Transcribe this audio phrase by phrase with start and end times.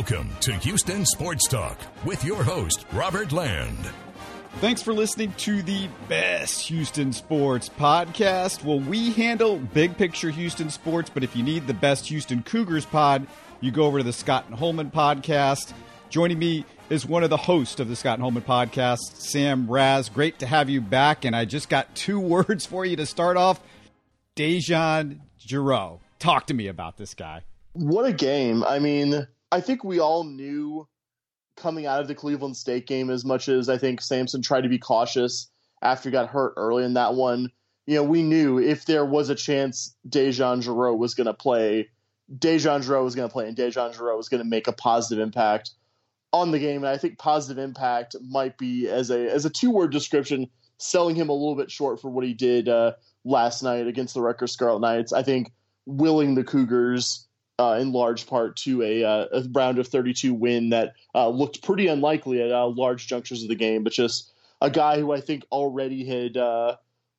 [0.00, 3.76] Welcome to Houston Sports Talk with your host, Robert Land.
[4.54, 8.64] Thanks for listening to the best Houston sports podcast.
[8.64, 12.86] Well, we handle big picture Houston sports, but if you need the best Houston Cougars
[12.86, 13.26] pod,
[13.60, 15.74] you go over to the Scott and Holman podcast.
[16.08, 20.08] Joining me is one of the hosts of the Scott and Holman podcast, Sam Raz.
[20.08, 21.26] Great to have you back.
[21.26, 23.60] And I just got two words for you to start off
[24.34, 26.00] DeJon Jarreau.
[26.18, 27.42] Talk to me about this guy.
[27.74, 28.64] What a game.
[28.64, 30.86] I mean, I think we all knew
[31.56, 34.68] coming out of the Cleveland State game as much as I think Sampson tried to
[34.68, 35.48] be cautious
[35.82, 37.50] after he got hurt early in that one.
[37.86, 41.88] You know, we knew if there was a chance DeJon Jarreau was going to play,
[42.38, 45.22] DeJon Jarreau was going to play, and DeJon Jarreau was going to make a positive
[45.22, 45.72] impact
[46.32, 46.84] on the game.
[46.84, 50.48] And I think positive impact might be as a as a two word description,
[50.78, 52.92] selling him a little bit short for what he did uh,
[53.24, 55.12] last night against the Rutgers Scarlet Knights.
[55.12, 55.50] I think
[55.86, 57.26] willing the Cougars
[57.60, 61.62] uh, in large part to a, uh, a, round of 32 win that uh, looked
[61.62, 65.20] pretty unlikely at uh, large junctures of the game, but just a guy who I
[65.20, 66.76] think already had uh,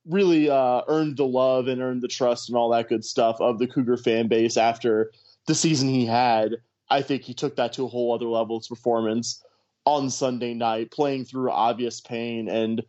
[0.08, 3.60] really uh, earned the love and earned the trust and all that good stuff of
[3.60, 5.12] the Cougar fan base after
[5.46, 6.56] the season he had.
[6.90, 9.44] I think he took that to a whole other level of performance
[9.86, 12.82] on Sunday night, playing through obvious pain and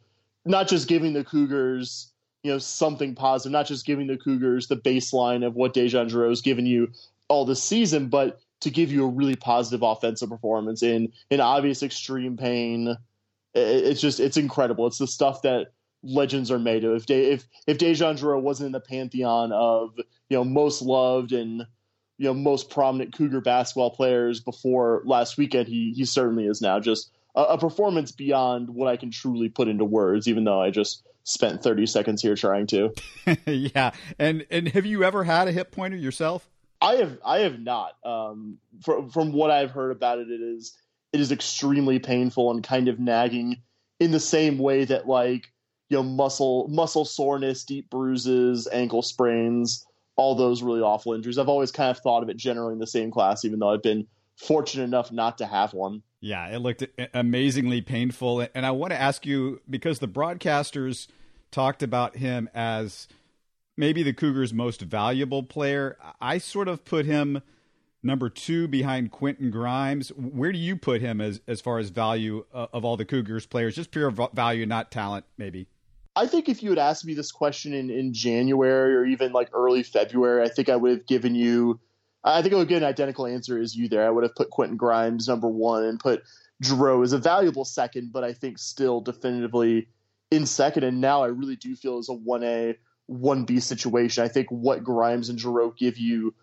[0.46, 4.76] not just giving the Cougars you know something positive, not just giving the Cougars the
[4.76, 6.90] baseline of what Jarreau has given you
[7.28, 11.82] all this season, but to give you a really positive offensive performance in in obvious
[11.82, 12.96] extreme pain.
[13.54, 14.86] It's just it's incredible.
[14.86, 16.96] It's the stuff that legends are made of.
[16.96, 21.32] If De, if if DeJon Jarreau wasn't in the pantheon of you know most loved
[21.32, 21.66] and
[22.18, 26.80] you know most prominent Cougar basketball players before last weekend, he he certainly is now.
[26.80, 30.28] Just a, a performance beyond what I can truly put into words.
[30.28, 32.94] Even though I just spent 30 seconds here trying to.
[33.46, 33.90] yeah.
[34.18, 36.48] And and have you ever had a hip pointer yourself?
[36.82, 37.96] I have I have not.
[38.04, 40.76] Um, from from what I've heard about it, it is
[41.12, 43.62] it is extremely painful and kind of nagging
[44.00, 45.52] in the same way that like
[45.88, 51.38] you know muscle muscle soreness, deep bruises, ankle sprains, all those really awful injuries.
[51.38, 53.82] I've always kind of thought of it generally in the same class, even though I've
[53.82, 56.02] been fortunate enough not to have one.
[56.20, 56.84] Yeah, it looked
[57.14, 61.06] amazingly painful, and I want to ask you because the broadcasters
[61.52, 63.06] talked about him as
[63.76, 65.96] maybe the Cougars' most valuable player.
[66.20, 67.42] I sort of put him
[68.02, 70.08] number two behind Quentin Grimes.
[70.10, 73.46] Where do you put him as as far as value uh, of all the Cougars
[73.46, 73.74] players?
[73.74, 75.66] Just pure value, not talent, maybe.
[76.14, 79.48] I think if you had asked me this question in, in January or even like
[79.54, 81.80] early February, I think I would have given you,
[82.22, 84.06] I think I would get an identical answer as you there.
[84.06, 86.22] I would have put Quentin Grimes number one and put
[86.62, 89.88] Jarreau as a valuable second, but I think still definitively
[90.30, 90.84] in second.
[90.84, 92.76] And now I really do feel as a 1A
[93.10, 94.24] 1B situation.
[94.24, 96.34] I think what Grimes and Jarreau give you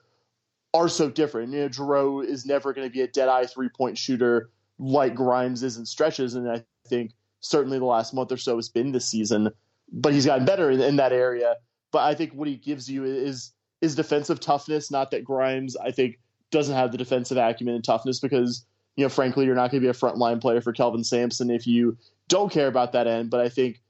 [0.73, 1.53] are so different.
[1.53, 5.15] You know, Jarreau is never going to be a dead eye three point shooter like
[5.15, 6.35] Grimes is in stretches.
[6.35, 7.11] And I think
[7.41, 9.51] certainly the last month or so has been this season,
[9.91, 11.55] but he's gotten better in, in that area.
[11.91, 14.91] But I think what he gives you is is defensive toughness.
[14.91, 16.19] Not that Grimes, I think,
[16.51, 18.65] doesn't have the defensive acumen and toughness because,
[18.95, 21.65] you know, frankly, you're not going to be a frontline player for Kelvin Sampson if
[21.65, 21.97] you
[22.27, 23.29] don't care about that end.
[23.29, 23.81] But I think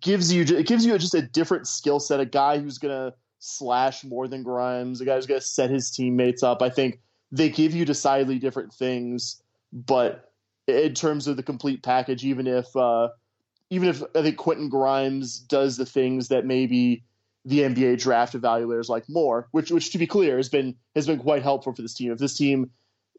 [0.00, 2.20] gives you it gives you just a different skill set.
[2.20, 6.42] A guy who's gonna slash more than Grimes, a guy who's gonna set his teammates
[6.42, 6.62] up.
[6.62, 7.00] I think
[7.32, 10.32] they give you decidedly different things, but
[10.66, 13.08] in terms of the complete package, even if uh,
[13.70, 17.04] even if I think Quentin Grimes does the things that maybe
[17.44, 21.18] the NBA draft evaluators like more, which which to be clear has been has been
[21.18, 22.12] quite helpful for this team.
[22.12, 22.70] If this team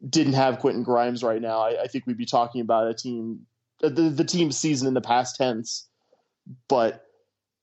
[0.08, 3.46] didn't have Quentin Grimes right now, I, I think we'd be talking about a team
[3.82, 5.89] the the team season in the past tense
[6.68, 7.06] but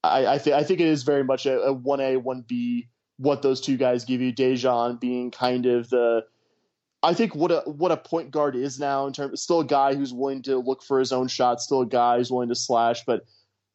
[0.02, 2.88] I, I, th- I think it is very much a, a 1A, 1B,
[3.18, 4.32] what those two guys give you.
[4.32, 6.24] DeJon being kind of the,
[7.02, 9.94] I think what a what a point guard is now in terms, still a guy
[9.94, 13.04] who's willing to look for his own shot, still a guy who's willing to slash,
[13.04, 13.22] but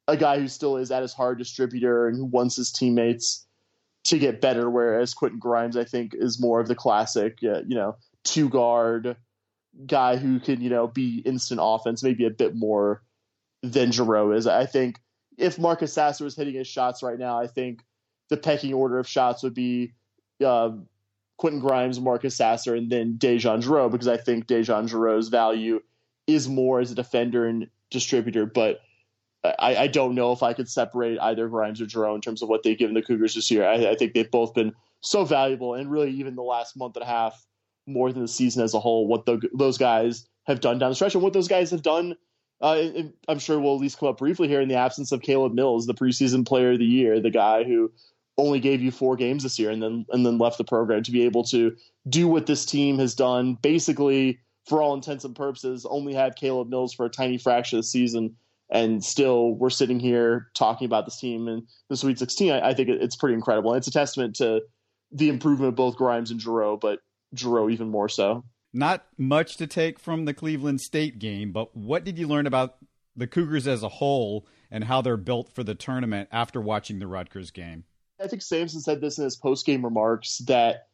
[0.07, 3.45] a guy who still is at his hard distributor and who wants his teammates
[4.06, 4.69] to get better.
[4.69, 9.15] Whereas Quentin Grimes, I think, is more of the classic, uh, you know, two guard
[9.86, 13.01] guy who can, you know, be instant offense, maybe a bit more
[13.63, 14.48] than Jarreau is.
[14.48, 15.00] I think
[15.38, 17.84] if Marcus Sasser was hitting his shots right now, I think
[18.30, 19.94] the pecking order of shots would be
[20.44, 20.72] uh,
[21.38, 25.81] Quentin Grimes, Marcus Sasser, and then DeJon Jarreau because I think DeJon Jarreau's value
[26.28, 28.46] is more as a defender and distributor.
[28.46, 28.80] But
[29.44, 32.50] I, I, don't know if I could separate either Grimes or Jarreau in terms of
[32.50, 33.68] what they've given the Cougars this year.
[33.68, 37.04] I, I think they've both been so valuable, and really even the last month and
[37.04, 37.46] a half
[37.88, 39.08] more than the season as a whole.
[39.08, 42.16] What the, those guys have done down the stretch and what those guys have done
[42.62, 45.54] uh, I'm sure we'll at least come up briefly here in the absence of Caleb
[45.54, 47.92] Mills, the preseason player of the year, the guy who
[48.38, 51.12] only gave you four games this year and then and then left the program to
[51.12, 51.75] be able to
[52.10, 53.56] do what this team has done.
[53.62, 57.84] Basically for all intents and purposes only had Caleb Mills for a tiny fraction of
[57.84, 58.36] the season
[58.69, 62.74] and still we're sitting here talking about this team and the Sweet 16 I, I
[62.74, 63.74] think it's pretty incredible.
[63.74, 64.62] And it's a testament to
[65.12, 67.00] the improvement of both Grimes and Jarreau but
[67.36, 72.03] Jarreau even more so not much to take from the Cleveland State game but what
[72.03, 72.77] did you learn about
[73.15, 77.07] the Cougars as a whole and how they're built for the tournament after watching the
[77.07, 77.83] Rutgers game
[78.21, 80.88] I think Sampson said this in his post game remarks that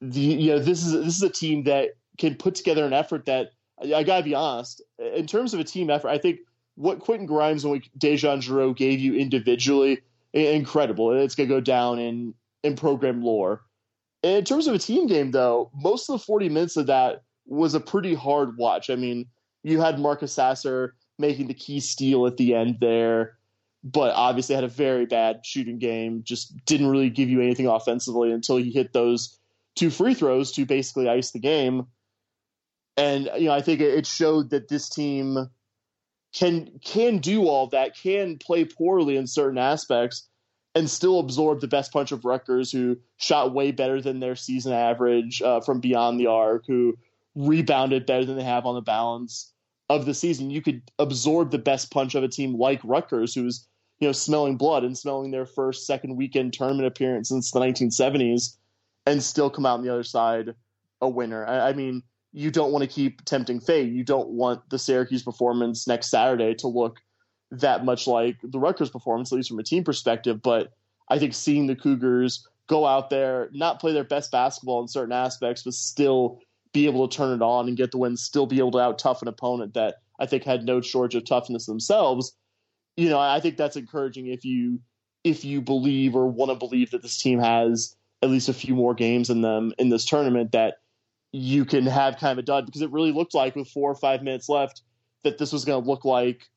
[0.00, 3.26] the you know this is this is a team that can put together an effort
[3.26, 6.08] that I gotta be honest in terms of a team effort.
[6.08, 6.40] I think
[6.76, 10.00] what Quentin Grimes and DeJon Jarreau gave you individually
[10.32, 11.12] incredible.
[11.12, 13.62] It's gonna go down in in program lore.
[14.26, 17.74] In terms of a team game, though, most of the 40 minutes of that was
[17.74, 18.90] a pretty hard watch.
[18.90, 19.26] I mean,
[19.62, 23.36] you had Marcus Sasser making the key steal at the end there
[23.86, 26.22] but obviously had a very bad shooting game.
[26.24, 29.38] Just didn't really give you anything offensively until he hit those
[29.76, 31.86] two free throws to basically ice the game.
[32.96, 35.50] And you know, I think it showed that this team
[36.34, 40.28] can can do all that, can play poorly in certain aspects,
[40.76, 44.74] and still absorb the best punch of Rutgers, who shot way better than their season
[44.74, 46.98] average uh, from beyond the arc, who
[47.34, 49.54] rebounded better than they have on the balance
[49.88, 50.50] of the season.
[50.50, 53.66] You could absorb the best punch of a team like Rutgers, who's
[54.00, 58.58] you know, smelling blood and smelling their first, second weekend tournament appearance since the 1970s
[59.06, 60.54] and still come out on the other side
[61.00, 61.46] a winner.
[61.46, 62.02] I, I mean,
[62.34, 63.90] you don't want to keep tempting fate.
[63.90, 66.98] You don't want the Syracuse performance next Saturday to look
[67.50, 70.42] that much like the Rutgers performance, at least from a team perspective.
[70.42, 70.72] But
[71.08, 75.12] I think seeing the Cougars go out there, not play their best basketball in certain
[75.12, 76.40] aspects, but still
[76.72, 78.98] be able to turn it on and get the win, still be able to out
[78.98, 82.34] tough an opponent that I think had no shortage of toughness themselves
[82.96, 84.80] you know, I think that's encouraging if you
[85.22, 88.74] if you believe or want to believe that this team has at least a few
[88.74, 90.78] more games in them in this tournament that
[91.32, 93.94] you can have kind of a dud because it really looked like with four or
[93.94, 94.82] five minutes left
[95.24, 96.48] that this was going to look like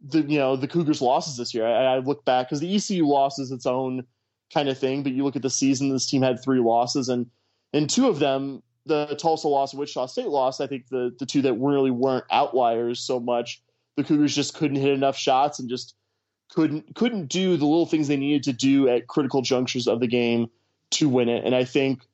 [0.00, 1.66] the you know the Cougars' losses this year.
[1.66, 4.04] I, I look back because the ECU loss is its own
[4.52, 7.26] kind of thing, but you look at the season, this team had three losses, and
[7.72, 11.26] in two of them, the Tulsa loss, and Wichita State loss, I think the the
[11.26, 13.62] two that really weren't outliers so much
[13.96, 15.94] the Cougars just couldn't hit enough shots and just
[16.50, 20.06] couldn't couldn't do the little things they needed to do at critical junctures of the
[20.06, 20.48] game
[20.92, 21.44] to win it.
[21.44, 22.06] And I think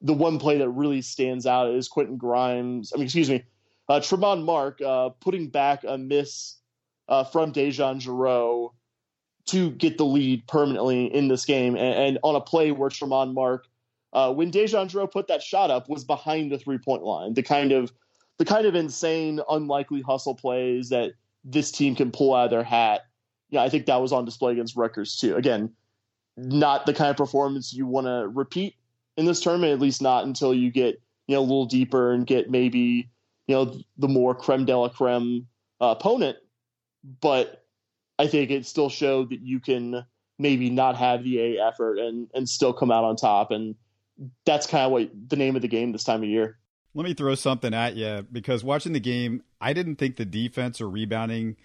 [0.00, 2.92] the one play that really stands out is Quentin Grimes.
[2.94, 3.44] I mean, excuse me,
[3.88, 6.56] uh, Tramon Mark uh, putting back a miss
[7.08, 8.70] uh, from DeJon Jarreau
[9.46, 13.34] to get the lead permanently in this game, and, and on a play where Tramon
[13.34, 13.66] Mark,
[14.12, 17.34] uh, when DeJon Jarreau put that shot up, was behind the three point line.
[17.34, 17.92] The kind of
[18.38, 21.12] the kind of insane, unlikely hustle plays that
[21.44, 23.02] this team can pull out of their hat.
[23.50, 25.36] Yeah, I think that was on display against Rutgers too.
[25.36, 25.70] Again,
[26.36, 28.74] not the kind of performance you want to repeat
[29.16, 32.26] in this tournament, at least not until you get you know a little deeper and
[32.26, 33.08] get maybe
[33.46, 35.46] you know the more creme de la creme
[35.80, 36.38] uh, opponent.
[37.20, 37.64] But
[38.18, 40.04] I think it still showed that you can
[40.38, 43.74] maybe not have the A effort and and still come out on top, and
[44.46, 46.58] that's kind of what the name of the game this time of year.
[46.94, 50.80] Let me throw something at you because watching the game, I didn't think the defense
[50.80, 51.56] or rebounding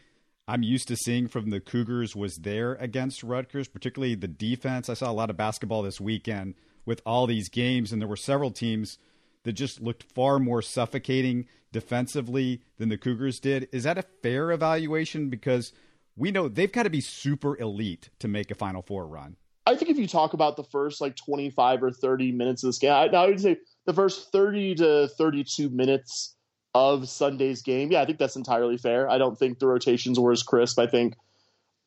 [0.50, 4.89] I'm used to seeing from the Cougars was there against Rutgers, particularly the defense.
[4.89, 6.55] I saw a lot of basketball this weekend
[6.88, 8.98] with all these games, and there were several teams
[9.43, 13.67] that just looked far more suffocating defensively than the Cougars did.
[13.72, 15.29] Is that a fair evaluation?
[15.29, 15.74] Because
[16.15, 19.38] we know they've got to be super elite to make a Final Four run.
[19.65, 22.79] I think if you talk about the first like 25 or 30 minutes of this
[22.79, 26.36] game, I, I would say the first 30 to 32 minutes
[26.74, 29.10] of Sunday's game, yeah, I think that's entirely fair.
[29.10, 30.79] I don't think the rotations were as crisp.
[30.79, 31.15] I think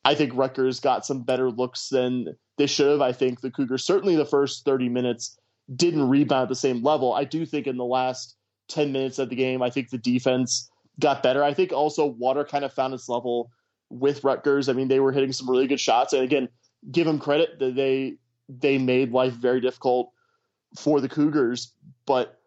[0.05, 3.01] I think Rutgers got some better looks than they should have.
[3.01, 5.37] I think the Cougars certainly the first 30 minutes
[5.75, 7.13] didn't rebound at the same level.
[7.13, 8.35] I do think in the last
[8.69, 11.43] 10 minutes of the game, I think the defense got better.
[11.43, 13.49] I think also Water kind of found its level
[13.89, 14.69] with Rutgers.
[14.69, 16.49] I mean, they were hitting some really good shots, and again,
[16.91, 18.15] give them credit that they
[18.49, 20.11] they made life very difficult
[20.77, 21.73] for the Cougars.
[22.05, 22.39] But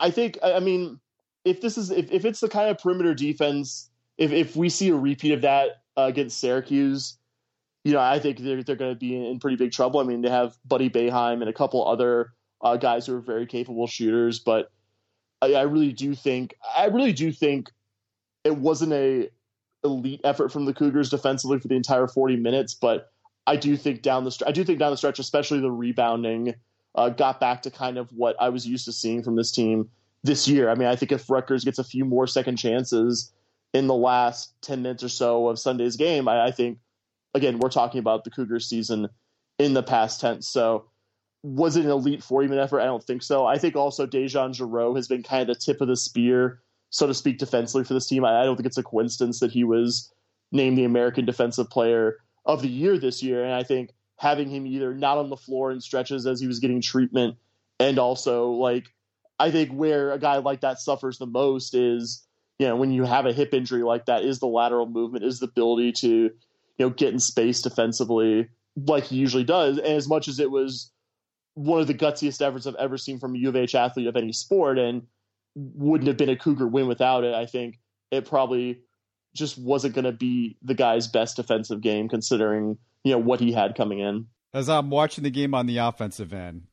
[0.00, 1.00] I think I mean
[1.44, 4.88] if this is if, if it's the kind of perimeter defense, if if we see
[4.88, 7.18] a repeat of that uh, against Syracuse,
[7.84, 10.00] you know, I think they're they're going to be in pretty big trouble.
[10.00, 13.46] I mean, they have Buddy Boeheim and a couple other uh, guys who are very
[13.46, 14.70] capable shooters, but
[15.42, 17.70] I, I really do think I really do think
[18.42, 19.28] it wasn't a
[19.84, 23.12] elite effort from the Cougars defensively for the entire 40 minutes, but
[23.46, 26.54] I do think down the stretch, I do think down the stretch, especially the rebounding,
[26.94, 29.90] uh, got back to kind of what I was used to seeing from this team
[30.22, 30.70] this year.
[30.70, 33.32] I mean, I think if Rutgers gets a few more second chances
[33.74, 36.78] in the last 10 minutes or so of Sunday's game, I, I think,
[37.34, 39.08] again, we're talking about the Cougars season
[39.58, 40.48] in the past tense.
[40.48, 40.86] So
[41.42, 42.80] was it an elite 40 minute effort?
[42.80, 43.46] I don't think so.
[43.46, 46.60] I think also DeJon Jarreau has been kind of the tip of the spear,
[46.90, 48.24] so to speak, defensively for this team.
[48.24, 50.12] I, I don't think it's a coincidence that he was
[50.52, 53.44] named the American Defensive Player of the Year this year.
[53.44, 56.60] And I think having him either not on the floor in stretches as he was
[56.60, 57.36] getting treatment,
[57.78, 58.86] and also like
[59.38, 62.24] I think where a guy like that suffers the most is
[62.58, 65.40] you know when you have a hip injury like that is the lateral movement, is
[65.40, 66.30] the ability to
[66.78, 69.78] you know get in space defensively like he usually does.
[69.78, 70.90] And as much as it was
[71.54, 74.16] one of the gutsiest efforts I've ever seen from a U of H athlete of
[74.16, 75.02] any sport, and
[75.54, 77.34] wouldn't have been a Cougar win without it.
[77.34, 77.78] I think
[78.10, 78.80] it probably
[79.34, 83.52] just wasn't going to be the guy's best defensive game, considering you know what he
[83.52, 84.26] had coming in.
[84.52, 86.66] As I'm watching the game on the offensive end,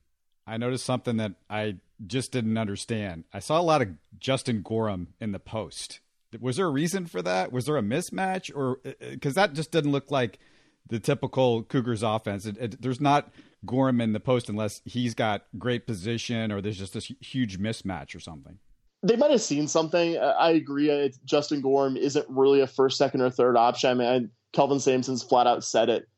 [0.46, 3.24] I noticed something that I just didn't understand.
[3.32, 6.00] I saw a lot of Justin Gorham in the post.
[6.40, 7.52] Was there a reason for that?
[7.52, 8.78] Was there a mismatch, or
[9.10, 10.38] because uh, uh, that just didn't look like
[10.88, 12.46] the typical Cougars offense?
[12.46, 13.32] It, it, there's not
[13.64, 18.14] Gorham in the post unless he's got great position, or there's just this huge mismatch
[18.14, 18.58] or something.
[19.02, 20.16] They might have seen something.
[20.16, 21.12] I agree.
[21.24, 23.90] Justin Gorham isn't really a first, second, or third option.
[23.90, 26.08] I mean, Kelvin Sampson's flat out said it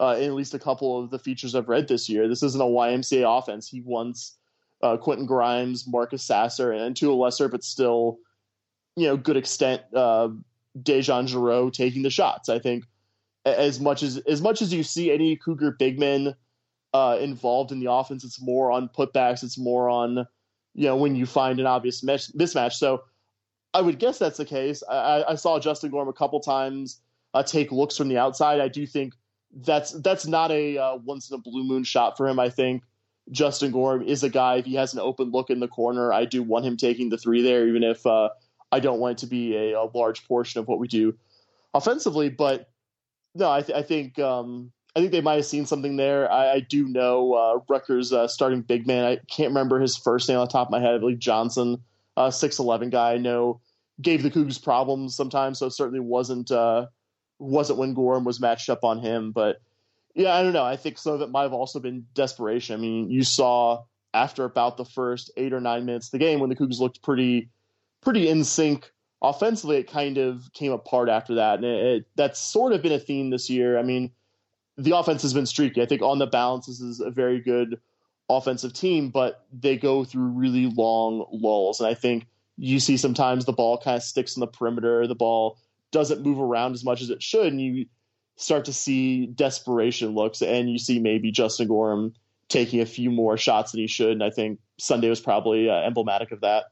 [0.00, 2.28] uh, in at least a couple of the features I've read this year.
[2.28, 3.68] This isn't a YMCA offense.
[3.68, 4.36] He wants
[4.82, 8.18] uh, Quentin Grimes, Marcus Sasser, and to a lesser but still,
[8.96, 10.28] you know, good extent, uh,
[10.78, 12.48] DeJon Jarreau taking the shots.
[12.48, 12.84] I think
[13.44, 16.34] as much as as much as you see any Cougar big men
[16.92, 19.42] uh, involved in the offense, it's more on putbacks.
[19.42, 20.26] It's more on
[20.74, 22.72] you know when you find an obvious mismatch.
[22.72, 23.02] So
[23.72, 24.82] I would guess that's the case.
[24.88, 27.00] I, I saw Justin Gorham a couple times
[27.34, 28.60] uh, take looks from the outside.
[28.60, 29.14] I do think
[29.56, 32.38] that's that's not a uh, once in a blue moon shot for him.
[32.38, 32.82] I think
[33.30, 34.56] Justin Gorham is a guy.
[34.56, 37.18] If he has an open look in the corner, I do want him taking the
[37.18, 38.30] three there, even if uh,
[38.74, 41.14] I don't want it to be a, a, large portion of what we do
[41.72, 42.28] offensively.
[42.28, 42.68] But
[43.34, 46.30] no, I, th- I think um, I think they might have seen something there.
[46.30, 49.04] I, I do know uh, Rutgers uh, starting big man.
[49.04, 50.94] I can't remember his first name on the top of my head.
[50.94, 51.78] I believe Johnson,
[52.16, 53.12] uh, six eleven guy.
[53.12, 53.60] I know
[54.02, 56.86] gave the Cougs problems sometimes, so it certainly wasn't uh,
[57.38, 59.30] wasn't when Gorham was matched up on him.
[59.30, 59.60] But
[60.16, 60.64] yeah, I don't know.
[60.64, 62.74] I think some of it might have also been desperation.
[62.74, 66.40] I mean, you saw after about the first eight or nine minutes of the game
[66.40, 67.50] when the Cougs looked pretty
[68.04, 68.90] pretty in sync
[69.22, 72.92] offensively, it kind of came apart after that, and it, it, that's sort of been
[72.92, 73.78] a theme this year.
[73.78, 74.10] I mean,
[74.76, 75.82] the offense has been streaky.
[75.82, 77.80] I think on the balance, this is a very good
[78.28, 83.44] offensive team, but they go through really long lulls, and I think you see sometimes
[83.44, 85.58] the ball kind of sticks in the perimeter, the ball
[85.90, 87.86] doesn't move around as much as it should, and you
[88.36, 92.14] start to see desperation looks, and you see maybe Justin Gorham
[92.48, 94.12] taking a few more shots than he should.
[94.12, 96.64] And I think Sunday was probably uh, emblematic of that.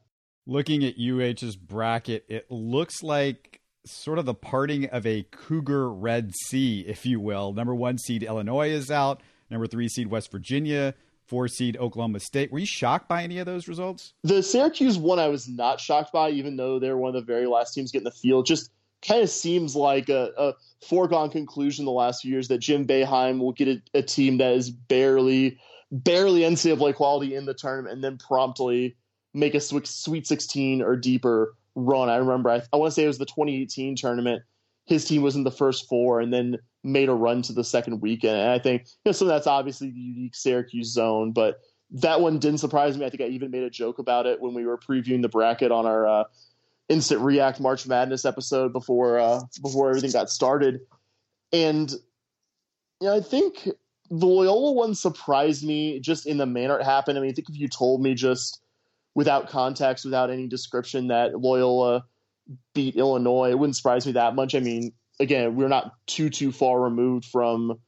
[0.45, 6.31] Looking at UH's bracket, it looks like sort of the parting of a Cougar Red
[6.47, 7.53] Sea, if you will.
[7.53, 9.21] Number one seed Illinois is out.
[9.49, 10.95] Number three seed West Virginia.
[11.25, 12.51] Four seed Oklahoma State.
[12.51, 14.13] Were you shocked by any of those results?
[14.23, 17.47] The Syracuse one, I was not shocked by, even though they're one of the very
[17.47, 18.45] last teams getting the field.
[18.45, 18.71] Just
[19.01, 20.53] kind of seems like a, a,
[20.85, 24.53] foregone conclusion the last few years that Jim Boeheim will get a, a, team that
[24.53, 25.57] is barely,
[25.91, 28.97] barely NCAA quality in the tournament and then promptly
[29.33, 32.09] make a Sweet 16 or deeper run.
[32.09, 34.43] I remember, I, I want to say it was the 2018 tournament.
[34.85, 38.01] His team was in the first four and then made a run to the second
[38.01, 38.37] weekend.
[38.37, 41.61] And I think you know, of that's obviously the unique Syracuse zone, but
[41.93, 43.05] that one didn't surprise me.
[43.05, 45.71] I think I even made a joke about it when we were previewing the bracket
[45.71, 46.23] on our uh,
[46.89, 50.81] instant react March Madness episode before uh, before everything got started,
[51.51, 51.91] and
[52.99, 53.69] you know, I think
[54.09, 57.17] the Loyola one surprised me just in the manner it happened.
[57.17, 58.62] I mean, I think if you told me just
[59.15, 62.05] without context, without any description that Loyola
[62.73, 64.55] beat Illinois, it wouldn't surprise me that much.
[64.55, 67.79] I mean, again, we're not too too far removed from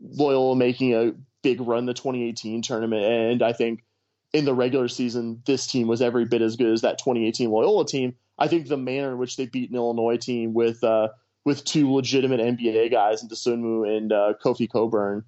[0.00, 3.84] Loyola making a big run the 2018 tournament, and I think
[4.32, 7.86] in the regular season, this team was every bit as good as that 2018 Loyola
[7.86, 8.14] team.
[8.38, 11.08] I think the manner in which they beat an Illinois team with uh,
[11.44, 15.24] with two legitimate NBA guys in Dosunmu and uh, Kofi Cockburn,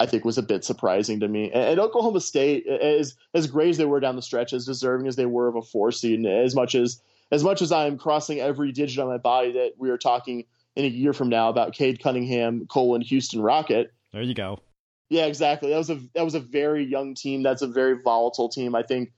[0.00, 1.52] I think was a bit surprising to me.
[1.52, 5.16] And, Oklahoma State, as as great as they were down the stretch, as deserving as
[5.16, 7.98] they were of a four seed, and as much as as much as I am
[7.98, 11.50] crossing every digit on my body that we are talking in a year from now
[11.50, 13.92] about Cade Cunningham, Colin Houston Rocket.
[14.12, 14.58] There you go.
[15.10, 15.70] Yeah, exactly.
[15.70, 17.42] That was a that was a very young team.
[17.42, 18.74] That's a very volatile team.
[18.74, 19.12] I think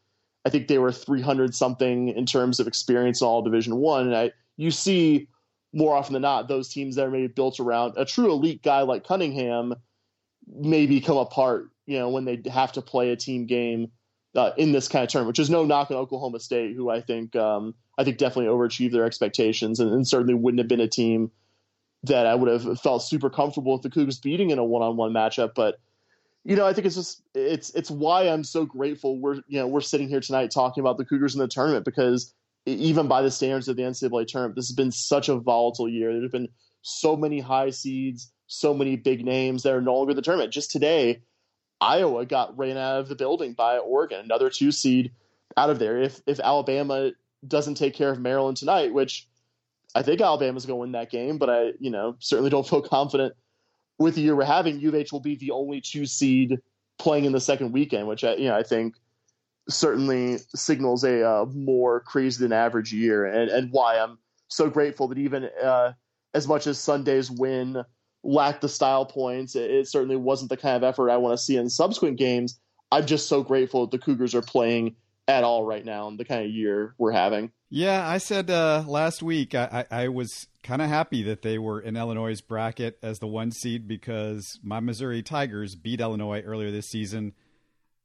[0.44, 4.08] I think they were 300 something in terms of experience in all Division One.
[4.08, 5.28] And I, you see
[5.72, 8.82] more often than not those teams that are maybe built around a true elite guy
[8.82, 9.74] like Cunningham
[10.46, 11.68] maybe come apart.
[11.86, 13.90] You know when they have to play a team game
[14.34, 17.00] uh, in this kind of term, which is no knock on Oklahoma State, who I
[17.00, 20.88] think um, I think definitely overachieved their expectations, and, and, certainly wouldn't have been a
[20.88, 21.30] team
[22.04, 25.54] that I would have felt super comfortable with the Cougars beating in a one-on-one matchup.
[25.54, 25.78] But
[26.44, 29.66] you know, I think it's just it's it's why I'm so grateful we're you know
[29.66, 32.32] we're sitting here tonight talking about the Cougars in the tournament because
[32.64, 36.12] even by the standards of the NCAA tournament, this has been such a volatile year.
[36.12, 36.48] There's been
[36.82, 40.52] so many high seeds, so many big names that are no longer in the tournament.
[40.52, 41.22] Just today,
[41.80, 45.12] Iowa got ran out of the building by Oregon, another two seed
[45.56, 46.00] out of there.
[46.00, 47.12] If if Alabama
[47.46, 49.26] doesn't take care of Maryland tonight, which
[49.94, 52.82] I think Alabama's going to win that game, but I you know certainly don't feel
[52.82, 53.34] confident
[53.98, 54.84] with the year we're having.
[54.86, 56.60] UH will be the only two seed
[56.98, 58.94] playing in the second weekend, which I you know I think
[59.68, 64.18] certainly signals a uh, more crazy than average year, and and why I'm
[64.48, 65.92] so grateful that even uh,
[66.34, 67.82] as much as Sunday's win
[68.24, 71.42] lacked the style points, it, it certainly wasn't the kind of effort I want to
[71.42, 72.58] see in subsequent games.
[72.90, 74.96] I'm just so grateful that the Cougars are playing
[75.28, 77.52] at all right now and the kind of year we're having.
[77.70, 81.58] Yeah, I said uh, last week I, I, I was kind of happy that they
[81.58, 86.70] were in Illinois' bracket as the one seed because my Missouri Tigers beat Illinois earlier
[86.70, 87.32] this season.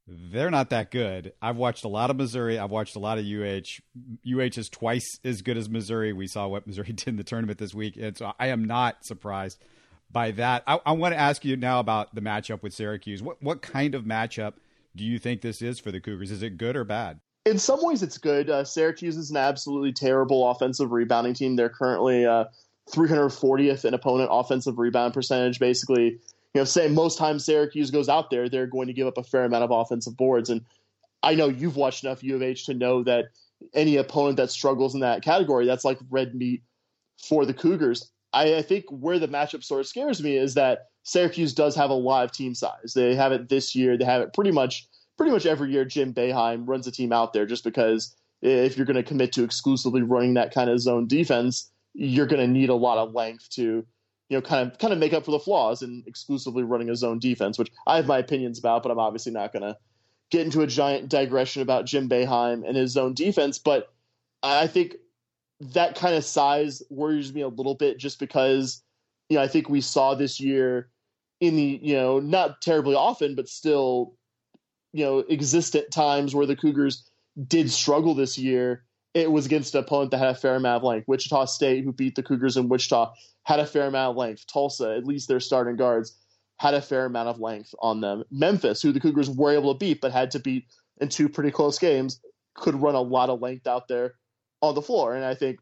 [0.06, 1.34] They're not that good.
[1.42, 2.58] I've watched a lot of Missouri.
[2.58, 3.82] I've watched a lot of UH.
[4.26, 6.14] UH is twice as good as Missouri.
[6.14, 9.04] We saw what Missouri did in the tournament this week, and so I am not
[9.04, 9.62] surprised
[10.10, 10.62] by that.
[10.66, 13.22] I, I want to ask you now about the matchup with Syracuse.
[13.22, 14.54] What what kind of matchup
[14.96, 16.30] do you think this is for the Cougars?
[16.30, 17.20] Is it good or bad?
[17.44, 18.50] In some ways, it's good.
[18.50, 21.56] Uh, Syracuse is an absolutely terrible offensive rebounding team.
[21.56, 22.44] They're currently uh,
[22.90, 25.58] 340th in opponent offensive rebound percentage.
[25.58, 29.18] Basically, you know, say most times Syracuse goes out there, they're going to give up
[29.18, 30.50] a fair amount of offensive boards.
[30.50, 30.64] And
[31.22, 33.26] I know you've watched enough U of H to know that
[33.74, 36.62] any opponent that struggles in that category, that's like red meat
[37.22, 38.10] for the Cougars.
[38.32, 41.90] I, I think where the matchup sort of scares me is that Syracuse does have
[41.90, 42.92] a lot of team size.
[42.94, 43.96] They have it this year.
[43.96, 45.84] They have it pretty much pretty much every year.
[45.84, 49.44] Jim Boeheim runs a team out there just because if you're going to commit to
[49.44, 53.48] exclusively running that kind of zone defense, you're going to need a lot of length
[53.50, 53.84] to
[54.28, 56.96] you know kind of kind of make up for the flaws in exclusively running a
[56.96, 59.76] zone defense, which I have my opinions about, but I'm obviously not going to
[60.30, 63.58] get into a giant digression about Jim Boeheim and his zone defense.
[63.58, 63.90] But
[64.42, 64.96] I think
[65.60, 68.82] that kind of size worries me a little bit just because,
[69.28, 70.88] you know, I think we saw this year
[71.40, 74.14] in the, you know, not terribly often, but still,
[74.92, 77.08] you know, existent times where the Cougars
[77.46, 78.84] did struggle this year.
[79.14, 81.08] It was against an opponent that had a fair amount of length.
[81.08, 83.12] Wichita State, who beat the Cougars in Wichita,
[83.44, 84.46] had a fair amount of length.
[84.46, 86.16] Tulsa, at least their starting guards,
[86.58, 88.22] had a fair amount of length on them.
[88.30, 90.66] Memphis, who the Cougars were able to beat but had to beat
[91.00, 92.20] in two pretty close games,
[92.54, 94.14] could run a lot of length out there
[94.60, 95.14] on the floor.
[95.14, 95.60] And I think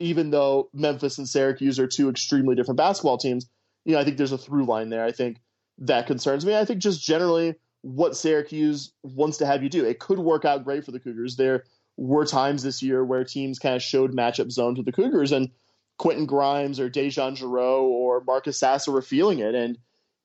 [0.00, 3.46] even though Memphis and Syracuse are two extremely different basketball teams,
[3.84, 5.04] you know, I think there's a through line there.
[5.04, 5.38] I think
[5.78, 6.56] that concerns me.
[6.56, 9.84] I think just generally what Syracuse wants to have you do.
[9.84, 11.36] It could work out great for the Cougars.
[11.36, 11.64] There
[11.96, 15.50] were times this year where teams kind of showed matchup zone to the Cougars, and
[15.98, 19.54] Quentin Grimes or DeJon Jarreau or Marcus Sasser were feeling it.
[19.54, 19.78] And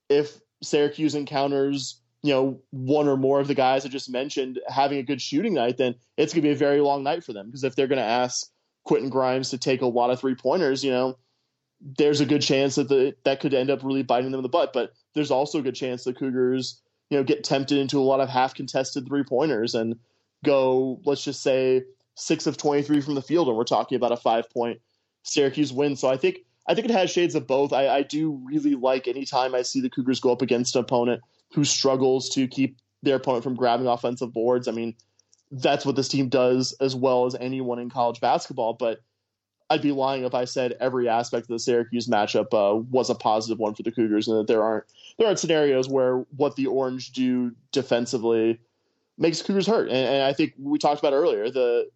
[0.09, 4.97] if Syracuse encounters you know one or more of the guys I just mentioned having
[4.97, 7.45] a good shooting night, then it's going to be a very long night for them
[7.45, 8.47] because if they're going to ask
[8.83, 11.17] Quentin Grimes to take a lot of three pointers, you know,
[11.79, 14.49] there's a good chance that the, that could end up really biting them in the
[14.49, 14.73] butt.
[14.73, 18.19] But there's also a good chance the Cougars, you know, get tempted into a lot
[18.19, 19.95] of half contested three pointers and
[20.43, 21.83] go, let's just say,
[22.15, 24.81] six of 23 from the field, and we're talking about a five point
[25.23, 25.95] Syracuse win.
[25.95, 27.71] So I think I think it has shades of both.
[27.71, 31.21] I, I do really like anytime I see the Cougars go up against an opponent
[31.53, 34.67] who struggles to keep their opponent from grabbing offensive boards.
[34.67, 34.95] I mean,
[35.51, 38.73] that's what this team does as well as anyone in college basketball.
[38.73, 39.01] But
[39.69, 43.15] I'd be lying if I said every aspect of the Syracuse matchup uh, was a
[43.15, 44.85] positive one for the Cougars, and that there aren't
[45.17, 48.59] there aren't scenarios where what the Orange do defensively
[49.17, 49.89] makes Cougars hurt.
[49.89, 51.89] And, and I think we talked about earlier the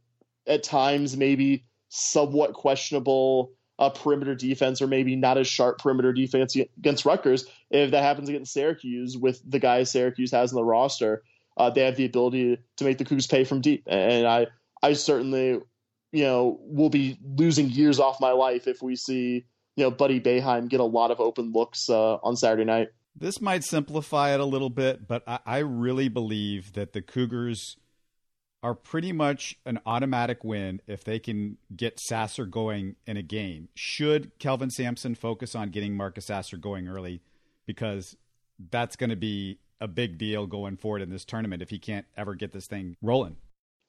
[0.48, 6.56] at times maybe somewhat questionable uh, perimeter defense or maybe not as sharp perimeter defense
[6.56, 7.46] against Rutgers.
[7.72, 11.24] If that happens against Syracuse with the guys Syracuse has in the roster,
[11.58, 13.84] uh, they have the ability to make the Cougs pay from deep.
[13.88, 14.48] And I,
[14.84, 15.60] I certainly,
[16.12, 20.22] you know, will be losing years off my life if we see, you know, Buddy
[20.22, 22.90] Boeheim get a lot of open looks uh, on Saturday night.
[23.16, 27.78] This might simplify it a little bit, but I, I really believe that the Cougars
[28.64, 33.70] are pretty much an automatic win if they can get Sasser going in a game.
[33.76, 37.22] Should Kelvin Sampson focus on getting Marcus Sasser going early
[37.66, 38.16] because
[38.70, 42.06] that's going to be a big deal going forward in this tournament if he can't
[42.16, 43.36] ever get this thing rolling.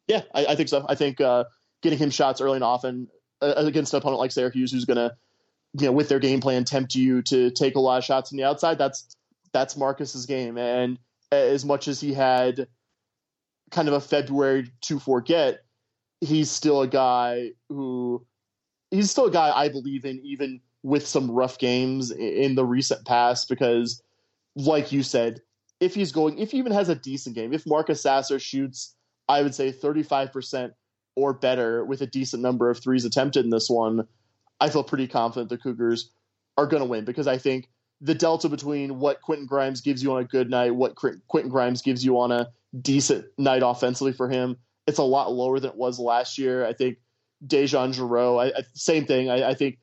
[0.08, 0.86] Yeah, I, I think so.
[0.88, 1.44] I think uh,
[1.82, 3.08] getting him shots early and often
[3.42, 5.14] uh, against an opponent like Syracuse, who's going to,
[5.78, 8.38] you know, with their game plan, tempt you to take a lot of shots from
[8.38, 8.78] the outside.
[8.78, 9.06] That's
[9.52, 10.98] that's Marcus's game, and
[11.30, 12.66] as much as he had
[13.72, 15.60] kind of a February to forget,
[16.20, 18.24] he's still a guy who
[18.90, 23.04] he's still a guy I believe in, even with some rough games in the recent
[23.06, 24.02] past, because,
[24.54, 25.40] like you said,
[25.80, 28.94] if he's going, if he even has a decent game, if Marcus Sasser shoots,
[29.28, 30.72] I would say 35%
[31.16, 34.06] or better with a decent number of threes attempted in this one,
[34.60, 36.10] I feel pretty confident the Cougars
[36.56, 37.68] are going to win because I think
[38.00, 41.82] the delta between what Quentin Grimes gives you on a good night, what Quentin Grimes
[41.82, 44.56] gives you on a decent night offensively for him,
[44.86, 46.66] it's a lot lower than it was last year.
[46.66, 46.98] I think
[47.46, 49.30] DeJon Jarreau, I, I, same thing.
[49.30, 49.78] I, I think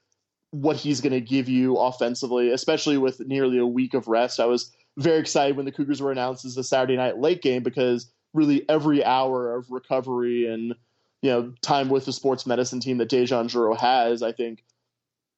[0.52, 4.40] what he's going to give you offensively, especially with nearly a week of rest.
[4.40, 7.64] I was very excited when the Cougars were announced as a Saturday night late game
[7.64, 10.76] because really every hour of recovery and
[11.22, 14.64] you know time with the sports medicine team that DeJon Jarreau has, I think,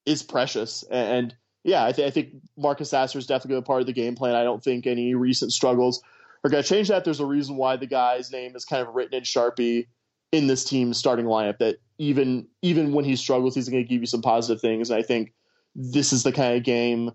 [0.06, 0.84] is precious.
[0.90, 1.34] And
[1.64, 4.34] yeah, I, th- I think Marcus Sasser is definitely a part of the game plan.
[4.34, 6.02] I don't think any recent struggles
[6.44, 7.04] are going to change that.
[7.04, 9.86] There's a reason why the guy's name is kind of written in Sharpie
[10.32, 11.58] in this team's starting lineup.
[11.58, 14.90] That even even when he struggles, he's going to give you some positive things.
[14.90, 15.32] And I think
[15.74, 17.10] this is the kind of game,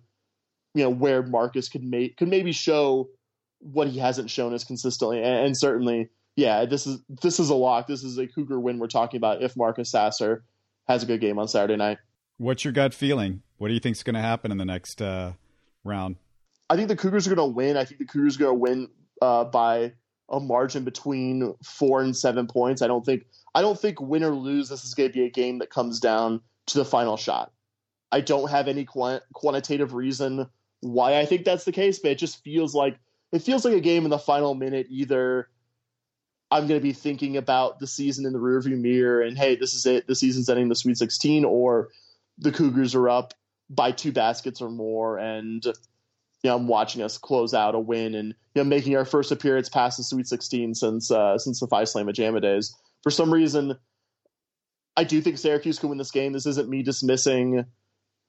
[0.73, 3.09] you know, where Marcus could make could maybe show
[3.59, 7.55] what he hasn't shown as consistently, and, and certainly yeah, this is this is a
[7.55, 7.87] lock.
[7.87, 10.43] This is a Cougar win we're talking about if Marcus Sasser
[10.87, 11.97] has a good game on Saturday night.
[12.37, 13.41] What's your gut feeling?
[13.57, 15.33] What do you think is going to happen in the next uh,
[15.83, 16.17] round?
[16.69, 17.75] I think the Cougars are going to win.
[17.75, 18.87] I think the Cougars are going to win
[19.21, 19.93] uh, by
[20.29, 22.81] a margin between four and seven points.
[22.81, 23.25] I don't think
[23.55, 24.69] I don't think win or lose.
[24.69, 27.51] This is going to be a game that comes down to the final shot.
[28.11, 30.47] I don't have any quant- quantitative reason
[30.81, 32.99] why I think that's the case, but it just feels like
[33.31, 35.49] it feels like a game in the final minute either
[36.49, 39.73] I'm going to be thinking about the season in the rearview mirror and hey, this
[39.73, 40.07] is it.
[40.07, 41.89] The season's ending the Sweet 16, or
[42.37, 43.33] the Cougars are up
[43.69, 45.63] by two baskets or more, and
[46.47, 49.67] you know watching us close out a win and you know making our first appearance
[49.67, 52.73] past the Sweet 16 since uh, since the Phi Slama Jama days.
[53.03, 53.77] For some reason,
[54.95, 56.31] I do think Syracuse can win this game.
[56.31, 57.65] This isn't me dismissing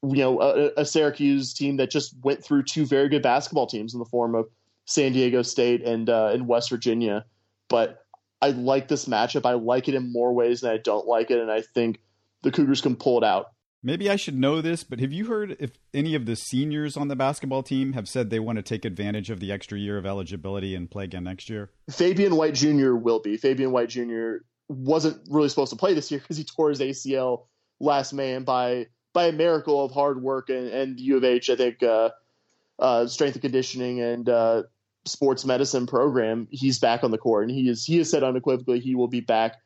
[0.03, 3.95] you know a, a Syracuse team that just went through two very good basketball teams
[3.95, 4.47] in the form of
[4.87, 7.25] San Diego State and uh, and West Virginia,
[7.69, 8.05] but
[8.43, 9.47] I like this matchup.
[9.47, 12.01] I like it in more ways than I don't like it, and I think
[12.43, 13.53] the Cougars can pull it out.
[13.83, 17.09] Maybe I should know this, but have you heard if any of the seniors on
[17.09, 20.05] the basketball team have said they want to take advantage of the extra year of
[20.05, 21.71] eligibility and play again next year?
[21.89, 22.95] Fabian White Jr.
[22.95, 23.37] will be.
[23.37, 24.39] Fabian White Jr.
[24.69, 27.45] wasn't really supposed to play this year because he tore his ACL
[27.79, 31.49] last May, and by by a miracle of hard work and, and U of H,
[31.49, 32.11] I think uh,
[32.79, 34.63] uh, strength and conditioning and uh,
[35.05, 38.81] sports medicine program, he's back on the court, and he is he has said unequivocally
[38.81, 39.57] he will be back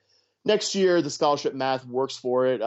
[0.44, 1.00] next year.
[1.00, 2.60] The scholarship math works for it.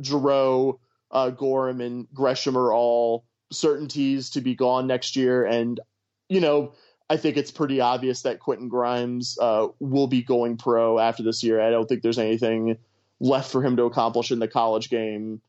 [0.00, 0.78] Jarreau,
[1.10, 5.80] uh, Gorham, and Gresham are all certainties to be gone next year, and
[6.28, 6.72] you know
[7.08, 11.42] I think it's pretty obvious that Quentin Grimes uh, will be going pro after this
[11.42, 11.60] year.
[11.60, 12.78] I don't think there's anything
[13.20, 15.40] left for him to accomplish in the college game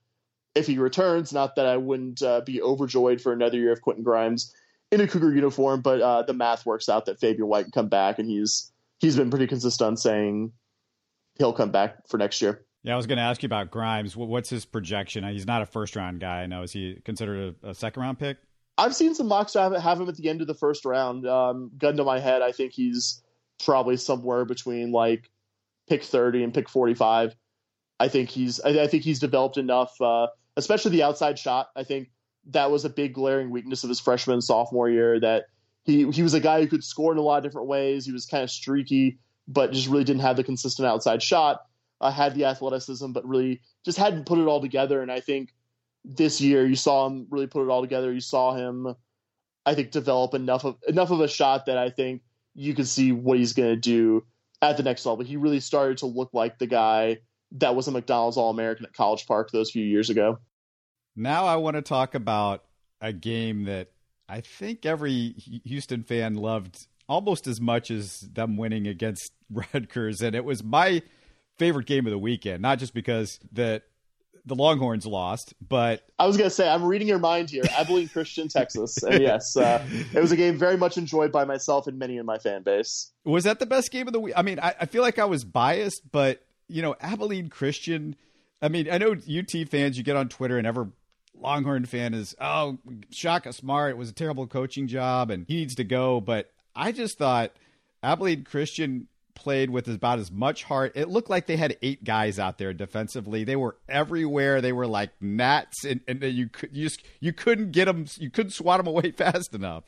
[0.53, 1.33] if he returns.
[1.33, 4.53] Not that I wouldn't uh, be overjoyed for another year of Quentin Grimes
[4.91, 7.89] in a Cougar uniform, but uh, the math works out that Fabian White can come
[7.89, 10.51] back, and he's he's been pretty consistent on saying
[11.39, 12.66] he'll come back for next year.
[12.83, 14.15] Yeah, I was going to ask you about Grimes.
[14.15, 15.23] What's his projection?
[15.25, 16.43] He's not a first round guy.
[16.43, 16.63] I know.
[16.63, 18.37] Is he considered a, a second round pick?
[18.77, 21.27] I've seen some mocks have, have him at the end of the first round.
[21.27, 23.23] Um, gun to my head, I think he's
[23.63, 25.29] probably somewhere between like
[25.89, 27.35] pick 30 and pick 45.
[27.99, 31.69] I think he's I, I think he's developed enough, uh, especially the outside shot.
[31.75, 32.11] I think
[32.49, 35.45] that was a big glaring weakness of his freshman sophomore year that
[35.83, 38.05] he he was a guy who could score in a lot of different ways.
[38.05, 41.61] He was kind of streaky, but just really didn't have the consistent outside shot.
[41.99, 45.01] Uh, had the athleticism, but really just hadn't put it all together.
[45.01, 45.53] And I think
[46.05, 48.13] this year you saw him really put it all together.
[48.13, 48.95] You saw him,
[49.65, 52.21] I think, develop enough of enough of a shot that I think
[52.53, 54.23] you could see what he's going to do
[54.61, 55.23] at the next level.
[55.23, 57.19] He really started to look like the guy
[57.51, 60.39] that was a McDonald's All American at College Park those few years ago.
[61.15, 62.63] Now I want to talk about
[63.01, 63.91] a game that
[64.29, 65.33] I think every
[65.63, 69.33] Houston fan loved almost as much as them winning against
[69.73, 71.01] Rutgers, and it was my
[71.57, 72.61] favorite game of the weekend.
[72.61, 73.83] Not just because that
[74.45, 77.63] the Longhorns lost, but I was gonna say I'm reading your mind here.
[77.77, 81.87] Abilene Christian, Texas, and yes, uh, it was a game very much enjoyed by myself
[81.87, 83.11] and many in my fan base.
[83.25, 84.33] Was that the best game of the week?
[84.37, 88.15] I mean, I, I feel like I was biased, but you know, Abilene Christian.
[88.61, 89.97] I mean, I know UT fans.
[89.97, 90.89] You get on Twitter and ever
[91.39, 92.77] Longhorn fan is, oh,
[93.11, 96.19] Shaka Smart, it was a terrible coaching job and he needs to go.
[96.21, 97.51] But I just thought
[98.01, 99.07] Abilene Christian
[99.37, 100.91] played with about as much heart.
[100.95, 103.43] It looked like they had eight guys out there defensively.
[103.43, 104.59] They were everywhere.
[104.59, 108.05] They were like gnats, and, and you could you just you couldn't get them.
[108.17, 109.83] You couldn't swat them away fast enough.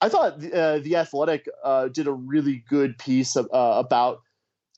[0.00, 4.22] I thought uh, the Athletic uh, did a really good piece of, uh, about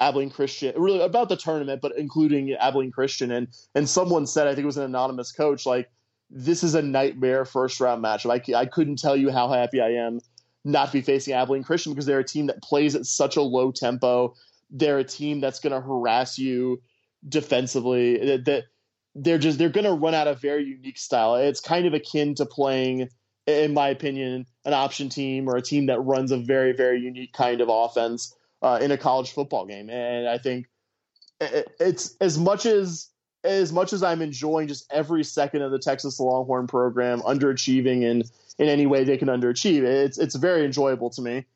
[0.00, 3.30] Abilene Christian, really about the tournament, but including Abilene Christian.
[3.30, 5.88] And and someone said, I think it was an anonymous coach, like
[6.28, 8.30] this is a nightmare first round matchup.
[8.30, 10.20] I, I couldn't tell you how happy I am
[10.64, 13.42] not to be facing Abilene Christian because they're a team that plays at such a
[13.42, 14.34] low tempo.
[14.70, 16.80] They're a team that's going to harass you
[17.28, 18.36] defensively.
[18.38, 18.64] That
[19.14, 21.36] they're just they're going to run out a very unique style.
[21.36, 23.08] It's kind of akin to playing,
[23.46, 27.32] in my opinion, an option team or a team that runs a very very unique
[27.32, 29.90] kind of offense uh, in a college football game.
[29.90, 30.66] And I think
[31.40, 33.08] it's as much as
[33.44, 38.22] as much as I'm enjoying just every second of the Texas Longhorn program underachieving in
[38.58, 41.46] in any way they can underachieve, it's it's very enjoyable to me.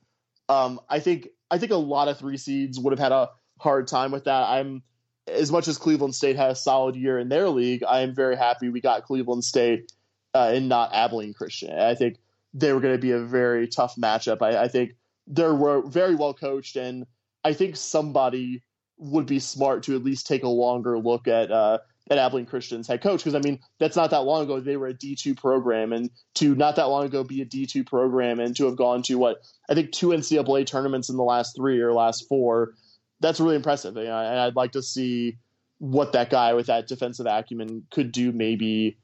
[0.48, 3.86] Um, I think I think a lot of three seeds would have had a hard
[3.86, 4.48] time with that.
[4.48, 4.82] I'm
[5.28, 8.36] as much as Cleveland State had a solid year in their league, I am very
[8.36, 9.92] happy we got Cleveland State
[10.34, 11.76] uh, and not Abilene Christian.
[11.76, 12.18] I think
[12.54, 14.40] they were going to be a very tough matchup.
[14.40, 14.92] I, I think
[15.26, 15.56] they're
[15.86, 17.06] very well coached, and
[17.44, 18.62] I think somebody
[18.98, 21.78] would be smart to at least take a longer look at uh,
[22.10, 24.88] at Abilene Christian's head coach because I mean that's not that long ago they were
[24.88, 28.38] a D two program and to not that long ago be a D two program
[28.38, 29.38] and to have gone to what
[29.68, 32.74] I think two NCAA tournaments in the last three or last four
[33.20, 33.96] that's really impressive.
[33.96, 35.38] And I'd like to see
[35.78, 38.98] what that guy with that defensive acumen could do maybe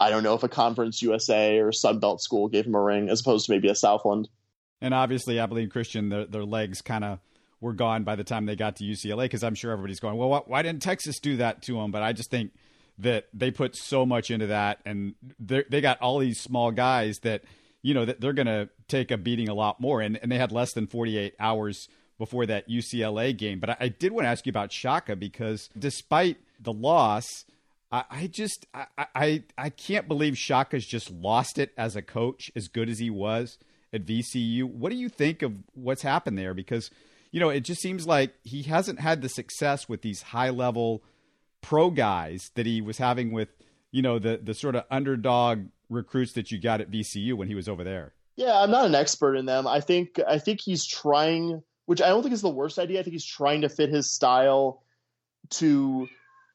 [0.00, 3.08] I don't know if a Conference USA or Sun Belt school gave him a ring
[3.08, 4.28] as opposed to maybe a Southland.
[4.80, 7.20] And obviously Abilene Christian their, their legs kind of
[7.60, 10.44] were gone by the time they got to UCLA because I'm sure everybody's going, well,
[10.46, 11.90] why didn't Texas do that to them?
[11.90, 12.52] But I just think
[12.98, 17.42] that they put so much into that, and they got all these small guys that
[17.82, 20.38] you know that they're going to take a beating a lot more, and, and they
[20.38, 21.88] had less than 48 hours
[22.18, 23.58] before that UCLA game.
[23.58, 27.26] But I, I did want to ask you about Shaka because despite the loss.
[27.92, 32.66] I, just I, I I can't believe Shaka's just lost it as a coach, as
[32.66, 33.56] good as he was
[33.94, 34.64] at VCU.
[34.64, 36.52] What do you think of what's happened there?
[36.52, 36.90] Because
[37.34, 41.02] you know, it just seems like he hasn't had the success with these high level
[41.62, 43.48] pro guys that he was having with,
[43.90, 47.56] you know, the the sort of underdog recruits that you got at VCU when he
[47.56, 48.12] was over there.
[48.36, 49.66] Yeah, I'm not an expert in them.
[49.66, 53.00] I think I think he's trying, which I don't think is the worst idea.
[53.00, 54.84] I think he's trying to fit his style
[55.50, 56.06] to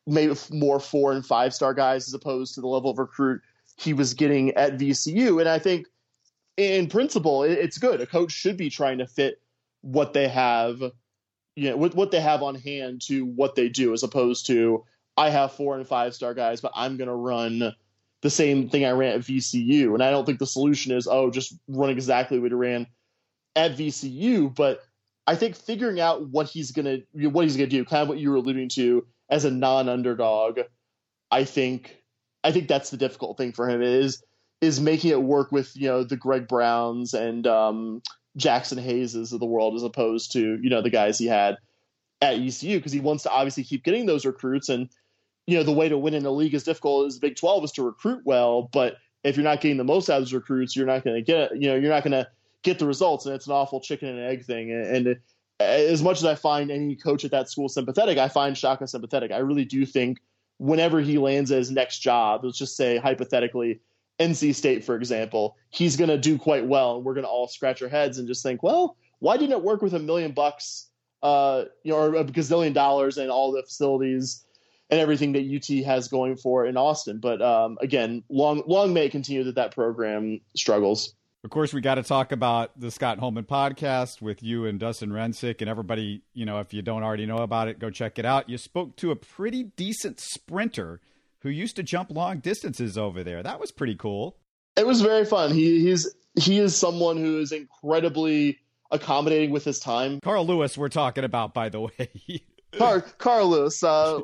[0.07, 3.41] maybe more four and five star guys as opposed to the level of recruit
[3.75, 5.41] he was getting at VCU.
[5.41, 5.87] And I think
[6.55, 7.99] in principle, it's good.
[7.99, 9.41] A coach should be trying to fit
[9.81, 10.81] what they have,
[11.55, 14.85] you know, what, what they have on hand to what they do, as opposed to
[15.17, 17.75] I have four and five star guys, but I'm going to run
[18.21, 19.93] the same thing I ran at VCU.
[19.93, 22.87] And I don't think the solution is, oh, just run exactly what he ran
[23.55, 24.53] at VCU.
[24.53, 24.81] But
[25.27, 28.31] I think figuring out what he's gonna what he's gonna do, kind of what you
[28.31, 30.61] were alluding to as a non-underdog,
[31.29, 32.01] I think
[32.43, 34.23] I think that's the difficult thing for him is
[34.61, 38.01] is making it work with you know the Greg Browns and um,
[38.37, 41.57] Jaxson Hayes's of the world as opposed to you know the guys he had
[42.21, 44.69] at VCU because he wants to obviously keep getting those recruits.
[44.69, 44.89] And
[45.49, 47.71] you know the way to win in a league as difficult as Big 12 is
[47.71, 50.85] to recruit well but if you're not getting the most out of those recruits you're
[50.85, 52.27] not going to get you know you're not going to
[52.61, 54.71] get the results and it's an awful chicken and egg thing.
[54.71, 55.19] And, and
[55.59, 59.31] as much as I find any coach at that school sympathetic I find Shaka sympathetic.
[59.31, 60.19] I really do think
[60.59, 63.79] whenever he lands at his next job let's just say hypothetically
[64.19, 67.47] NC State, for example, he's going to do quite well, and we're going to all
[67.47, 70.87] scratch our heads and just think, well, why didn't it work with a million bucks,
[71.23, 74.43] uh, you know, or a gazillion dollars and all the facilities
[74.89, 77.19] and everything that UT has going for in Austin?
[77.19, 81.13] But um, again, long long may it continue that that program struggles.
[81.45, 85.11] Of course, we got to talk about the Scott Holman podcast with you and Dustin
[85.11, 86.21] Rensick and everybody.
[86.33, 88.49] You know, if you don't already know about it, go check it out.
[88.49, 90.99] You spoke to a pretty decent sprinter
[91.41, 93.41] who used to jump long distances over there.
[93.43, 94.37] That was pretty cool.
[94.75, 95.51] It was very fun.
[95.51, 98.59] He he's he is someone who is incredibly
[98.91, 100.19] accommodating with his time.
[100.21, 102.11] Carl Lewis, we're talking about, by the way.
[102.77, 104.21] Carl, Carl Lewis, uh,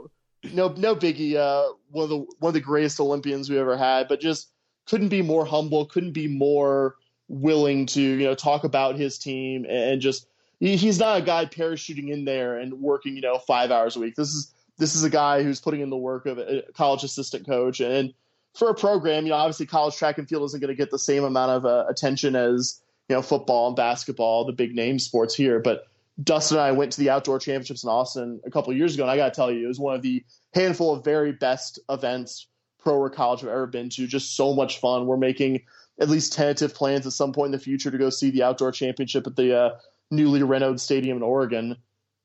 [0.54, 1.36] no no biggie.
[1.36, 4.52] Uh, one of the one of the greatest Olympians we ever had, but just
[4.86, 5.86] couldn't be more humble.
[5.86, 6.96] Couldn't be more
[7.28, 10.28] willing to you know talk about his team and just
[10.60, 14.00] he, he's not a guy parachuting in there and working you know five hours a
[14.00, 14.16] week.
[14.16, 17.46] This is this is a guy who's putting in the work of a college assistant
[17.46, 17.80] coach.
[17.80, 18.14] And
[18.56, 21.00] for a program, you know, obviously college track and field isn't going to get the
[21.00, 25.36] same amount of uh, attention as, you know, football and basketball, the big name sports
[25.36, 25.60] here.
[25.60, 25.88] But
[26.22, 29.04] Dustin and I went to the outdoor championships in Austin a couple years ago.
[29.04, 31.80] And I got to tell you, it was one of the handful of very best
[31.90, 32.48] events
[32.80, 34.08] pro or college I've ever been to.
[34.08, 35.06] Just so much fun.
[35.06, 35.62] We're making
[36.00, 38.72] at least tentative plans at some point in the future to go see the outdoor
[38.72, 39.70] championship at the uh,
[40.12, 41.78] newly renovated stadium in Oregon.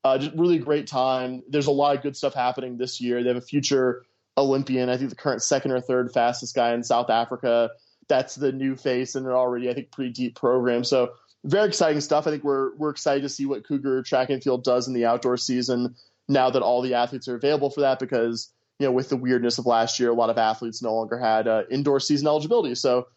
[0.03, 1.43] Uh, just really great time.
[1.47, 3.21] There's a lot of good stuff happening this year.
[3.21, 4.03] They have a future
[4.37, 7.69] Olympian, I think the current second or third fastest guy in South Africa.
[8.07, 10.83] That's the new face and an already, I think, pretty deep program.
[10.83, 12.27] So very exciting stuff.
[12.27, 15.05] I think we're we're excited to see what Cougar track and field does in the
[15.05, 15.95] outdoor season
[16.27, 19.57] now that all the athletes are available for that because you know with the weirdness
[19.57, 22.75] of last year, a lot of athletes no longer had uh, indoor season eligibility.
[22.75, 23.07] So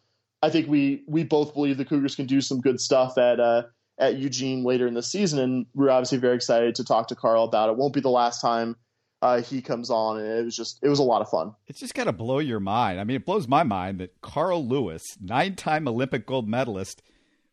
[0.43, 3.65] I think we we both believe the Cougars can do some good stuff at uh,
[3.99, 7.45] at Eugene later in the season, and we're obviously very excited to talk to Carl
[7.45, 7.77] about it.
[7.77, 8.77] Won't be the last time
[9.23, 11.55] uh, he comes on, and it was just it was a lot of fun.
[11.67, 13.01] It's just got to blow your mind.
[13.01, 17.03] I mean, it blows my mind that Carl Lewis, nine-time Olympic gold medalist,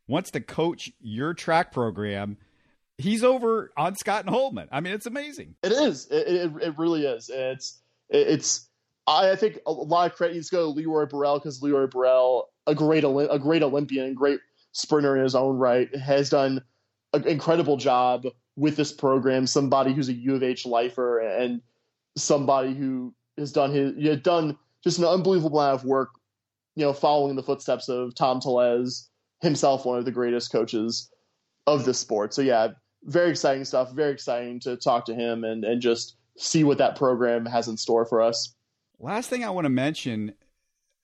[0.07, 2.37] wants to coach your track program.
[2.97, 4.67] He's over on Scott and Holman.
[4.71, 5.55] I mean, it's amazing.
[5.63, 6.07] It is.
[6.11, 7.29] It, it, it really is.
[7.33, 8.67] It's it's.
[9.07, 12.49] I think a lot of credit needs to go to Leroy Burrell because Leroy Burrell,
[12.67, 14.39] a great a great Olympian, great
[14.71, 16.61] sprinter in his own right, has done
[17.13, 19.47] an incredible job with this program.
[19.47, 21.61] Somebody who's a U of H lifer and
[22.15, 26.09] somebody who has done his you know, done just an unbelievable amount of work,
[26.75, 29.09] you know, following the footsteps of Tom Tellez,
[29.41, 31.09] himself one of the greatest coaches
[31.67, 32.33] of this sport.
[32.33, 32.69] So yeah,
[33.03, 33.91] very exciting stuff.
[33.93, 37.77] Very exciting to talk to him and and just see what that program has in
[37.77, 38.55] store for us.
[38.99, 40.33] Last thing I want to mention,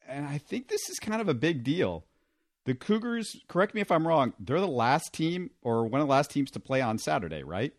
[0.08, 2.06] and I think this is kind of a big deal.
[2.68, 6.12] The Cougars, correct me if I'm wrong, they're the last team or one of the
[6.12, 7.72] last teams to play on Saturday, right?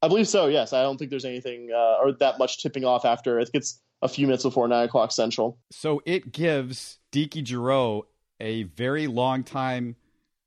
[0.00, 0.46] I believe so.
[0.46, 3.38] Yes, I don't think there's anything uh, or that much tipping off after.
[3.38, 5.58] I think it's a few minutes before nine o'clock central.
[5.70, 8.04] So it gives DeJon Jarreau
[8.40, 9.96] a very long time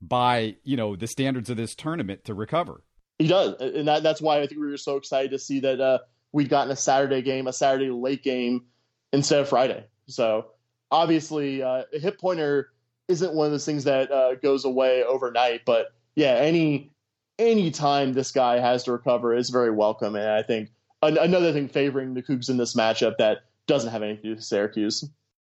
[0.02, 2.82] by you know the standards of this tournament to recover.
[3.20, 5.80] He does, and that, that's why I think we were so excited to see that
[5.80, 6.00] uh,
[6.32, 8.66] we'd gotten a Saturday game, a Saturday late game
[9.14, 9.86] instead of Friday.
[10.08, 10.48] So
[10.90, 12.72] obviously, uh, a hip pointer
[13.08, 15.62] isn't one of those things that uh, goes away overnight.
[15.66, 16.92] But yeah, any
[17.40, 20.70] any time this guy has to recover is very welcome, and I think
[21.02, 24.36] an- another thing favoring the Cougs in this matchup that doesn't have anything to do
[24.36, 25.04] with Syracuse.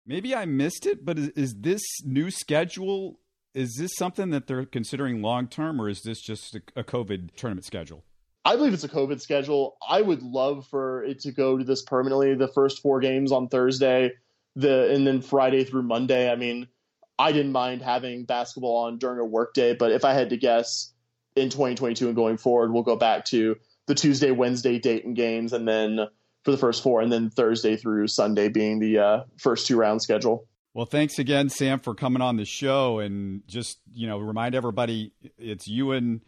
[0.07, 3.19] Maybe I missed it, but is, is this new schedule?
[3.55, 7.35] Is this something that they're considering long term, or is this just a, a COVID
[7.37, 8.05] tournament schedule?
[8.45, 9.77] I believe it's a COVID schedule.
[9.89, 12.35] I would love for it to go to this permanently.
[12.35, 14.13] The first four games on Thursday,
[14.55, 16.31] the and then Friday through Monday.
[16.31, 16.69] I mean,
[17.19, 20.93] I didn't mind having basketball on during a workday, but if I had to guess
[21.37, 25.67] in 2022 and going forward, we'll go back to the Tuesday, Wednesday Dayton games, and
[25.69, 26.09] then
[26.43, 30.03] for the first four, and then Thursday through Sunday being the uh, first two round
[30.03, 30.47] schedule.
[30.75, 35.13] Well, thanks again, Sam, for coming on the show, and just you know remind everybody
[35.39, 36.21] it's you and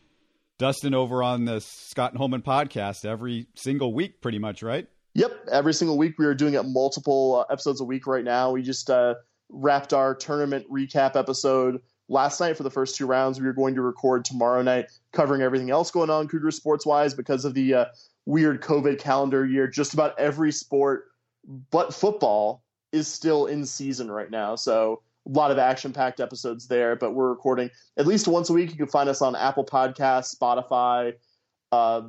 [0.58, 4.86] Dustin over on the Scott and Holman podcast every single week, pretty much, right?
[5.14, 8.52] Yep, every single week we are doing it multiple uh, episodes a week right now.
[8.52, 9.14] We just uh,
[9.48, 13.40] wrapped our tournament recap episode last night for the first two rounds.
[13.40, 17.14] We are going to record tomorrow night, covering everything else going on Cougar sports wise
[17.14, 17.84] because of the uh,
[18.26, 19.66] weird COVID calendar year.
[19.66, 21.06] Just about every sport
[21.70, 24.56] but football is still in season right now.
[24.56, 28.52] So a lot of action packed episodes there, but we're recording at least once a
[28.52, 28.70] week.
[28.70, 31.14] You can find us on Apple Podcasts, Spotify,
[31.72, 32.02] uh,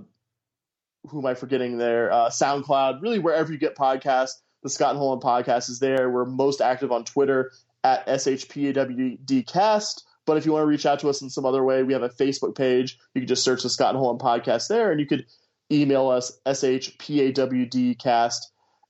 [1.08, 2.12] who am I forgetting there?
[2.12, 4.42] Uh, SoundCloud, really wherever you get podcasts.
[4.64, 6.10] The Scott and Holman podcast is there.
[6.10, 7.52] We're most active on Twitter
[7.84, 10.04] at SHPAWDcast.
[10.26, 12.04] But if you want to reach out to us in some other way, we have
[12.04, 13.00] a Facebook page.
[13.14, 15.26] You can just search the Scott and Holman podcast there, and you could
[15.72, 18.40] email us shpawdcast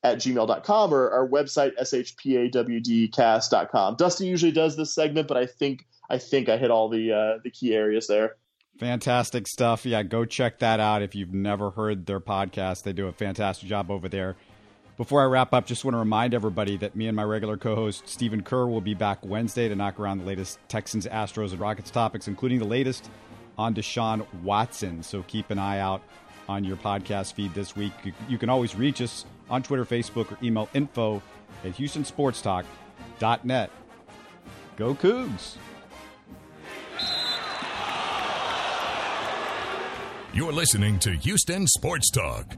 [0.03, 3.95] at gmail.com or our website shpawdcast.com.
[3.95, 7.37] Dustin usually does this segment, but I think I think I hit all the uh,
[7.43, 8.37] the key areas there.
[8.79, 9.85] Fantastic stuff.
[9.85, 12.83] Yeah, go check that out if you've never heard their podcast.
[12.83, 14.35] They do a fantastic job over there.
[14.97, 17.75] Before I wrap up, just want to remind everybody that me and my regular co
[17.75, 21.59] host, Stephen Kerr, will be back Wednesday to knock around the latest Texans, Astros, and
[21.59, 23.11] Rockets topics, including the latest
[23.59, 25.03] on Deshaun Watson.
[25.03, 26.01] So keep an eye out
[26.49, 27.93] on your podcast feed this week.
[28.27, 31.21] You can always reach us on Twitter, Facebook, or email info
[31.63, 33.71] at HoustonSportsTalk.net.
[34.77, 35.57] Go Cougs!
[40.33, 42.57] You're listening to Houston Sports Talk.